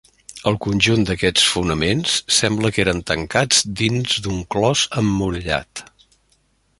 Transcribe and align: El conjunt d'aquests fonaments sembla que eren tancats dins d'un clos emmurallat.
El 0.51 0.55
conjunt 0.65 1.03
d'aquests 1.09 1.43
fonaments 1.57 2.15
sembla 2.39 2.71
que 2.77 2.83
eren 2.85 3.03
tancats 3.11 3.61
dins 3.83 4.15
d'un 4.27 4.41
clos 4.57 4.87
emmurallat. 5.03 5.85